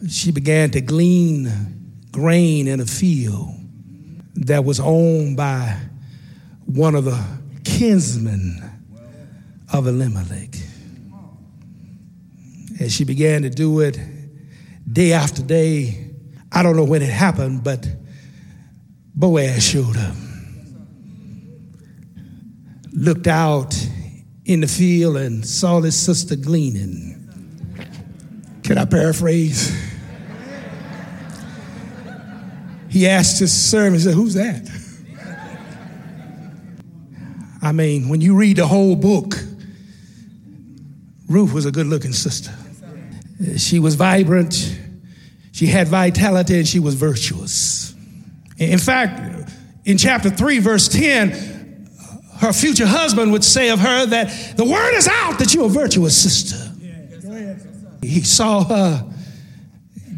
she 0.09 0.33
began 0.33 0.71
to 0.71 0.81
glean 0.81 1.53
grain 2.13 2.67
in 2.67 2.81
a 2.81 2.87
field 2.87 3.51
that 4.37 4.65
was 4.65 4.81
owned 4.81 5.37
by 5.37 5.79
one 6.65 6.95
of 6.95 7.05
the 7.05 7.23
kinsmen 7.63 8.59
of 9.71 9.87
Elimelech. 9.87 10.57
And 12.81 12.91
she 12.91 13.05
began 13.05 13.43
to 13.43 13.51
do 13.51 13.81
it 13.81 14.01
day 14.91 15.13
after 15.13 15.43
day, 15.43 16.10
I 16.53 16.63
don't 16.63 16.77
know 16.77 16.85
when 16.85 17.03
it 17.03 17.11
happened, 17.11 17.63
but 17.63 17.87
Boaz 19.15 19.67
showed 19.67 19.97
up. 19.97 20.17
Looked 22.93 23.29
out 23.29 23.75
in 24.45 24.61
the 24.61 24.67
field 24.67 25.17
and 25.17 25.47
saw 25.47 25.81
his 25.81 25.97
sister 25.97 26.37
gleaning. 26.37 27.17
Can 28.65 28.79
I 28.79 28.85
paraphrase? 28.85 29.77
he 32.89 33.07
asked 33.07 33.39
his 33.39 33.53
servant, 33.53 33.97
he 33.97 34.03
said, 34.03 34.15
Who's 34.15 34.35
that? 34.35 34.69
I 37.63 37.73
mean, 37.73 38.09
when 38.09 38.21
you 38.21 38.37
read 38.37 38.57
the 38.57 38.67
whole 38.67 38.97
book, 38.97 39.35
Ruth 41.29 41.53
was 41.53 41.67
a 41.67 41.71
good 41.71 41.87
looking 41.87 42.13
sister. 42.13 42.53
She 43.57 43.79
was 43.79 43.95
vibrant, 43.95 44.79
she 45.53 45.67
had 45.67 45.89
vitality, 45.89 46.59
and 46.59 46.69
she 46.69 46.79
was 46.79 46.95
virtuous. 46.95 47.95
In 48.59 48.79
fact, 48.79 49.51
in 49.85 49.99
chapter 49.99 50.31
3, 50.31 50.59
verse 50.59 50.89
10, 50.89 51.89
her 52.39 52.53
future 52.53 52.87
husband 52.87 53.33
would 53.33 53.45
say 53.45 53.71
of 53.71 53.81
her 53.81 54.07
that 54.07 54.57
the 54.57 54.65
word 54.65 54.95
is 54.95 55.09
out 55.09 55.39
that 55.39 55.53
you're 55.55 55.67
a 55.67 55.69
virtuous 55.69 56.17
sister. 56.17 56.67
He 58.03 58.23
saw 58.23 58.65
her 58.65 59.13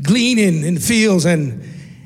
gleaning 0.02 0.64
in 0.64 0.74
the 0.74 0.80
fields 0.80 1.24
and 1.24 1.62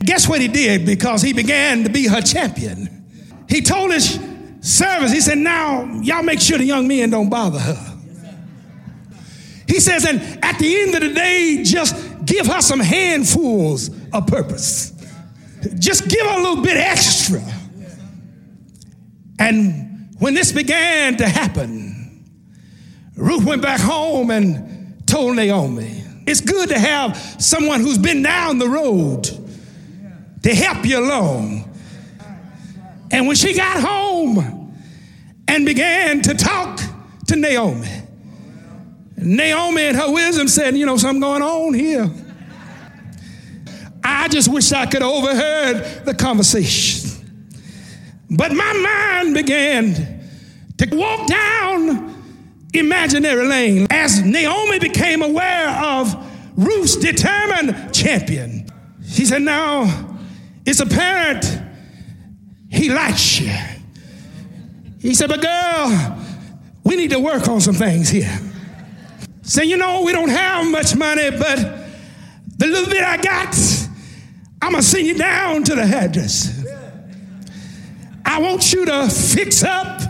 Guess 0.07 0.29
what 0.29 0.41
he 0.41 0.49
did? 0.49 0.87
Because 0.87 1.21
he 1.21 1.33
began 1.33 1.83
to 1.83 1.91
be 1.91 2.07
her 2.07 2.21
champion. 2.21 3.05
He 3.49 3.61
told 3.61 3.93
his 3.93 4.21
servants, 4.61 5.12
he 5.12 5.21
said, 5.21 5.39
Now, 5.39 5.85
y'all 6.01 6.23
make 6.23 6.41
sure 6.41 6.59
the 6.59 6.65
young 6.65 6.87
men 6.87 7.11
don't 7.11 7.29
bother 7.29 7.59
her. 7.59 7.95
He 9.67 9.81
says, 9.81 10.05
and 10.05 10.21
at 10.45 10.59
the 10.61 10.81
end 10.81 10.95
of 10.95 11.01
the 11.01 11.12
day, 11.12 11.62
just 11.65 11.97
give 12.27 12.47
her 12.47 12.61
some 12.61 12.81
handfuls 12.81 13.91
of 14.12 14.27
purpose. 14.27 14.93
Just 15.79 16.09
give 16.09 16.27
her 16.27 16.39
a 16.39 16.43
little 16.43 16.62
bit 16.62 16.77
extra. 16.77 17.43
And 19.39 20.15
when 20.19 20.35
this 20.35 20.53
began 20.53 21.17
to 21.19 21.29
happen, 21.29 22.25
Ruth 23.17 23.45
went 23.45 23.62
back 23.62 23.81
home 23.81 24.31
and 24.31 25.07
told 25.07 25.37
Naomi, 25.37 26.03
It's 26.27 26.41
good 26.41 26.69
to 26.71 26.79
have 26.79 27.17
someone 27.39 27.81
who's 27.81 27.99
been 27.99 28.23
down 28.23 28.59
the 28.59 28.69
road 28.69 29.25
to 30.43 30.55
help 30.55 30.85
you 30.85 30.99
along. 30.99 31.71
And 33.11 33.27
when 33.27 33.37
she 33.37 33.55
got 33.55 33.81
home 33.81 34.75
and 35.49 35.65
began 35.65 36.23
to 36.23 36.35
talk 36.35 36.81
to 37.29 37.37
Naomi, 37.37 37.89
Naomi 39.17 39.83
and 39.83 39.97
her 39.97 40.13
wisdom 40.13 40.49
said, 40.49 40.77
You 40.77 40.87
know, 40.87 40.97
something 40.97 41.21
going 41.21 41.43
on 41.43 41.75
here. 41.75 42.11
I 44.05 44.29
just 44.29 44.53
wish 44.53 44.71
I 44.73 44.87
could 44.87 45.03
have 45.03 45.11
overheard 45.11 46.05
the 46.05 46.15
conversation. 46.15 47.11
But 48.31 48.53
my 48.53 48.73
mind 48.73 49.35
began 49.35 49.95
to 50.79 50.89
walk 50.97 51.27
down 51.27 52.15
imaginary 52.75 53.47
lane 53.47 53.87
as 53.91 54.23
Naomi 54.23 54.79
became 54.79 55.23
aware 55.23 55.69
of 55.71 56.15
Ruth's 56.57 56.97
determined 56.97 57.95
champion. 57.95 58.69
She 59.07 59.25
said, 59.25 59.43
Now, 59.43 60.19
it's 60.65 60.81
apparent 60.81 61.45
he 62.71 62.91
likes 62.91 63.41
you. 63.41 63.53
He 65.01 65.15
said, 65.15 65.29
But 65.29 65.41
girl, 65.41 66.19
we 66.85 66.97
need 66.97 67.11
to 67.11 67.21
work 67.21 67.49
on 67.49 67.61
some 67.61 67.75
things 67.75 68.09
here. 68.09 68.39
Say, 69.47 69.65
you 69.67 69.77
know, 69.77 70.03
we 70.03 70.11
don't 70.11 70.29
have 70.29 70.67
much 70.67 70.97
money, 70.97 71.31
but 71.31 71.57
the 72.59 72.67
little 72.67 72.91
bit 72.91 73.05
I 73.05 73.17
got, 73.17 73.55
I'm 74.61 74.73
gonna 74.73 74.83
send 74.83 75.07
you 75.07 75.15
down 75.15 75.63
to 75.63 75.77
the 75.77 75.87
hairdresser. 75.87 76.65
I 78.25 78.41
want 78.41 78.73
you 78.73 78.85
to 78.87 79.09
fix 79.09 79.63
up 79.63 80.03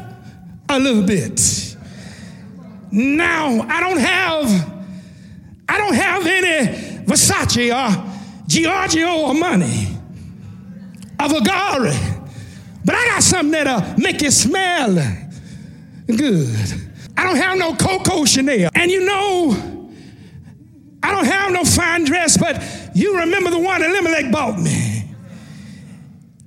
a 0.71 0.81
little 0.81 1.03
bit. 1.03 1.77
Now, 2.91 3.61
I 3.69 3.81
don't 3.81 3.99
have, 3.99 4.81
I 5.69 5.77
don't 5.77 5.95
have 5.95 6.27
any 6.27 7.05
Versace 7.05 7.75
or 7.75 8.13
Giorgio 8.47 9.19
or 9.19 9.35
money 9.35 9.99
of 11.21 11.31
Agari. 11.33 11.95
But 12.87 12.95
I 12.95 13.05
got 13.09 13.23
something 13.23 13.51
that'll 13.51 14.01
make 14.01 14.23
you 14.23 14.31
smell 14.31 14.95
good. 16.07 16.86
I 17.17 17.25
don't 17.25 17.37
have 17.37 17.59
no 17.59 17.75
Coco 17.75 18.25
Chanel. 18.25 18.71
And 18.75 18.91
you 18.91 19.05
know, 19.05 19.91
I 21.03 21.11
don't 21.13 21.27
have 21.27 21.53
no 21.53 21.65
fine 21.65 22.05
dress, 22.05 22.37
but 22.37 22.63
you 22.95 23.19
remember 23.19 23.51
the 23.51 23.59
one 23.59 23.83
Elimelech 23.83 24.31
bought 24.31 24.59
me. 24.59 25.05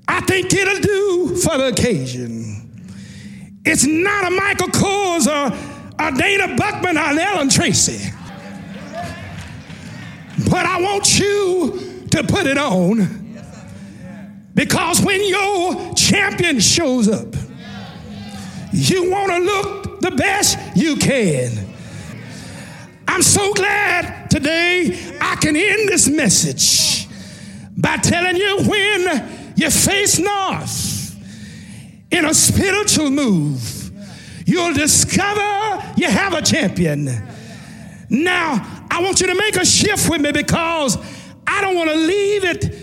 I 0.08 0.22
think 0.22 0.54
it'll 0.54 0.80
do 0.80 1.36
for 1.38 1.58
the 1.58 1.68
occasion. 1.68 2.56
It's 3.66 3.86
not 3.86 4.28
a 4.28 4.36
Michael 4.36 4.68
Kors 4.68 5.28
or 5.28 5.56
or 6.00 6.12
Dana 6.12 6.56
Buchman 6.56 6.96
or 6.96 7.12
an 7.12 7.20
Ellen 7.20 7.50
Tracy. 7.50 8.12
But 10.50 10.66
I 10.66 10.82
want 10.82 11.20
you 11.20 12.06
to 12.12 12.24
put 12.24 12.48
it 12.48 12.58
on 12.58 13.38
because 14.56 15.02
when 15.02 15.28
your 15.28 15.94
champion 15.96 16.60
shows 16.60 17.08
up, 17.10 17.36
you 18.72 19.12
want 19.12 19.32
to 19.32 19.40
look 19.40 19.79
the 20.02 20.12
best 20.12 20.58
you 20.76 20.96
can. 20.96 21.68
I'm 23.08 23.22
so 23.22 23.54
glad 23.54 24.30
today 24.30 25.18
I 25.20 25.36
can 25.36 25.56
end 25.56 25.90
this 25.90 26.08
message 26.08 27.08
by 27.78 27.98
telling 27.98 28.36
you 28.36 28.64
when 28.66 29.54
you 29.56 29.70
face 29.70 30.20
north 30.20 31.16
in 32.12 32.26
a 32.26 32.34
spiritual 32.34 33.10
move, 33.10 33.92
you'll 34.46 34.74
discover 34.74 35.84
you 35.96 36.08
have 36.08 36.34
a 36.34 36.42
champion. 36.42 37.06
Now, 38.10 38.86
I 38.90 39.02
want 39.02 39.22
you 39.22 39.28
to 39.28 39.36
make 39.36 39.56
a 39.56 39.66
shift 39.66 40.10
with 40.10 40.22
me 40.22 40.32
because 40.32 40.98
I 41.46 41.62
don't 41.62 41.76
want 41.76 41.90
to 41.90 41.96
leave 41.96 42.44
it 42.44 42.76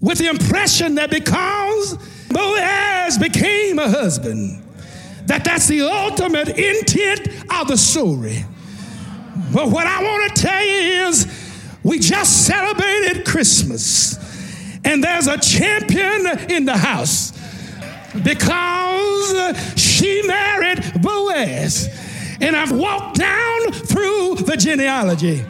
with 0.00 0.18
the 0.18 0.28
impression 0.28 0.96
that 0.96 1.10
because 1.10 1.96
Boaz 2.28 3.18
became 3.18 3.78
a 3.78 3.88
husband, 3.88 4.63
that 5.26 5.44
that's 5.44 5.66
the 5.68 5.82
ultimate 5.82 6.48
intent 6.48 7.28
of 7.50 7.68
the 7.68 7.76
story. 7.76 8.44
But 9.52 9.68
what 9.70 9.86
I 9.86 10.02
want 10.02 10.34
to 10.34 10.42
tell 10.42 10.64
you 10.64 11.06
is 11.06 11.26
we 11.82 11.98
just 11.98 12.46
celebrated 12.46 13.26
Christmas, 13.26 14.18
and 14.84 15.02
there's 15.02 15.26
a 15.26 15.38
champion 15.38 16.50
in 16.50 16.64
the 16.64 16.76
house 16.76 17.32
because 18.22 19.80
she 19.80 20.22
married 20.26 21.02
Boaz. 21.02 21.88
And 22.40 22.56
I've 22.56 22.72
walked 22.72 23.18
down 23.18 23.72
through 23.72 24.36
the 24.36 24.56
genealogy. 24.56 25.44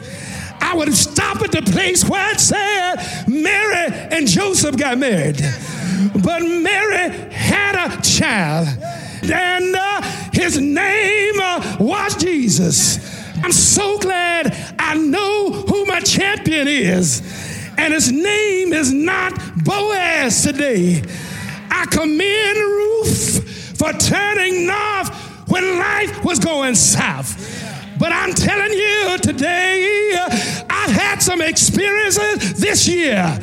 I 0.61 0.75
would 0.75 0.93
stop 0.93 1.41
at 1.41 1.51
the 1.51 1.61
place 1.61 2.07
where 2.07 2.31
it 2.31 2.39
said 2.39 2.95
Mary 3.27 3.93
and 4.11 4.27
Joseph 4.27 4.77
got 4.77 4.97
married. 4.97 5.41
But 6.23 6.41
Mary 6.41 7.09
had 7.31 7.75
a 7.75 8.01
child, 8.01 8.67
and 9.23 9.75
uh, 9.75 10.01
his 10.33 10.59
name 10.59 11.35
uh, 11.39 11.77
was 11.79 12.15
Jesus. 12.15 12.99
I'm 13.43 13.51
so 13.51 13.97
glad 13.99 14.55
I 14.79 14.95
know 14.95 15.51
who 15.51 15.85
my 15.85 15.99
champion 15.99 16.67
is. 16.67 17.21
And 17.77 17.93
his 17.93 18.11
name 18.11 18.73
is 18.73 18.93
not 18.93 19.33
Boaz 19.63 20.43
today. 20.43 21.03
I 21.69 21.85
commend 21.87 22.57
Ruth 22.57 23.77
for 23.77 23.91
turning 23.93 24.67
north 24.67 25.09
when 25.49 25.77
life 25.77 26.23
was 26.23 26.39
going 26.39 26.75
south. 26.75 27.51
But 27.99 28.11
I'm 28.11 28.33
telling 28.33 28.71
you 28.71 29.17
today, 29.21 30.15
I've 30.69 30.91
had 30.91 31.21
some 31.21 31.41
experiences 31.41 32.59
this 32.59 32.87
year 32.87 33.39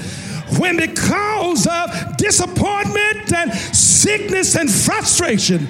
when, 0.59 0.77
because 0.77 1.67
of 1.67 2.17
disappointment 2.17 3.33
and 3.33 3.53
sickness 3.53 4.57
and 4.57 4.71
frustration, 4.71 5.67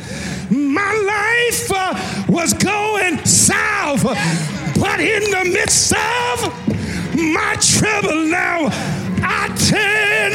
my 0.51 0.93
life 0.93 1.73
uh, 1.75 2.25
was 2.29 2.53
going 2.55 3.25
south. 3.25 4.03
But 4.81 5.01
in 5.01 5.23
the 5.31 5.51
midst 5.53 5.93
of 5.93 6.43
my 7.17 7.57
trouble 7.61 8.27
now, 8.27 8.69
I 9.25 9.49
turn 9.71 10.33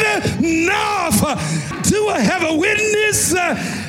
north. 0.66 1.90
Do 1.90 2.08
I 2.10 2.20
have 2.20 2.44
a 2.44 2.56
witness? 2.56 3.34
Uh, 3.34 3.87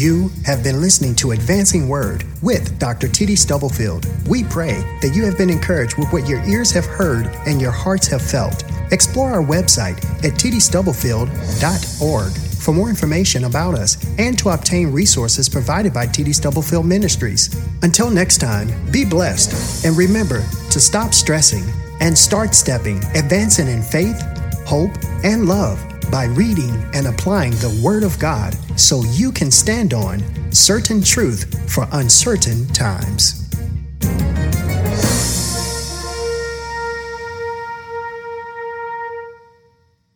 You 0.00 0.30
have 0.46 0.64
been 0.64 0.80
listening 0.80 1.14
to 1.16 1.32
Advancing 1.32 1.86
Word 1.86 2.24
with 2.40 2.78
Dr. 2.78 3.06
T.D. 3.06 3.36
Stubblefield. 3.36 4.06
We 4.26 4.44
pray 4.44 4.80
that 5.02 5.12
you 5.14 5.26
have 5.26 5.36
been 5.36 5.50
encouraged 5.50 5.98
with 5.98 6.10
what 6.10 6.26
your 6.26 6.42
ears 6.44 6.70
have 6.70 6.86
heard 6.86 7.26
and 7.46 7.60
your 7.60 7.70
hearts 7.70 8.06
have 8.06 8.22
felt. 8.22 8.64
Explore 8.92 9.28
our 9.32 9.42
website 9.42 10.02
at 10.24 10.32
tdstubblefield.org 10.40 12.32
for 12.32 12.72
more 12.72 12.88
information 12.88 13.44
about 13.44 13.74
us 13.74 14.02
and 14.18 14.38
to 14.38 14.48
obtain 14.48 14.90
resources 14.90 15.50
provided 15.50 15.92
by 15.92 16.06
TD 16.06 16.34
Stubblefield 16.34 16.86
Ministries. 16.86 17.54
Until 17.82 18.08
next 18.08 18.38
time, 18.38 18.70
be 18.90 19.04
blessed 19.04 19.84
and 19.84 19.94
remember 19.98 20.42
to 20.70 20.80
stop 20.80 21.12
stressing 21.12 21.64
and 22.00 22.16
start 22.16 22.54
stepping, 22.54 23.04
advancing 23.14 23.68
in 23.68 23.82
faith, 23.82 24.18
hope, 24.66 24.92
and 25.24 25.44
love 25.44 25.78
by 26.10 26.24
reading 26.24 26.84
and 26.92 27.06
applying 27.06 27.52
the 27.52 27.80
Word 27.82 28.02
of 28.02 28.18
God 28.18 28.54
so 28.78 29.02
you 29.12 29.30
can 29.32 29.50
stand 29.50 29.94
on 29.94 30.22
certain 30.52 31.02
truth 31.02 31.70
for 31.72 31.86
uncertain 31.92 32.66
times. 32.68 33.49